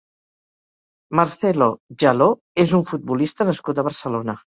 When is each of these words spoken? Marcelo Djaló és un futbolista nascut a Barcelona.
Marcelo 1.19 1.67
Djaló 1.97 2.29
és 2.65 2.73
un 2.79 2.87
futbolista 2.93 3.49
nascut 3.51 3.83
a 3.83 3.85
Barcelona. 3.91 4.37